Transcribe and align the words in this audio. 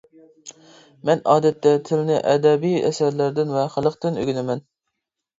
مەن 1.09 1.19
ئادەتتە 1.33 1.73
تىلنى 1.89 2.15
ئەدەبىي 2.31 2.79
ئەسەرلەردىن 2.87 3.53
ۋە 3.57 3.67
خەلقتىن 3.75 4.17
ئۆگىنىمەن. 4.23 4.65